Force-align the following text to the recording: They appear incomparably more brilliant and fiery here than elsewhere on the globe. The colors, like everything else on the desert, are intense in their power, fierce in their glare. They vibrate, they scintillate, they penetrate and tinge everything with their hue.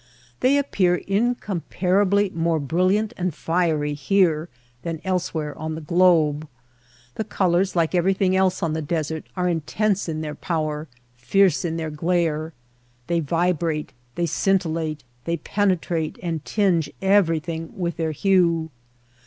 They 0.39 0.57
appear 0.57 0.95
incomparably 0.95 2.31
more 2.31 2.59
brilliant 2.59 3.13
and 3.17 3.35
fiery 3.35 3.93
here 3.93 4.49
than 4.81 4.99
elsewhere 5.03 5.55
on 5.55 5.75
the 5.75 5.79
globe. 5.79 6.47
The 7.13 7.23
colors, 7.23 7.75
like 7.75 7.93
everything 7.93 8.35
else 8.35 8.63
on 8.63 8.73
the 8.73 8.81
desert, 8.81 9.27
are 9.37 9.47
intense 9.47 10.09
in 10.09 10.21
their 10.21 10.33
power, 10.33 10.87
fierce 11.17 11.63
in 11.63 11.77
their 11.77 11.91
glare. 11.91 12.51
They 13.05 13.19
vibrate, 13.19 13.93
they 14.15 14.25
scintillate, 14.25 15.03
they 15.25 15.37
penetrate 15.37 16.17
and 16.23 16.43
tinge 16.43 16.89
everything 17.03 17.71
with 17.77 17.97
their 17.97 18.09
hue. 18.11 18.71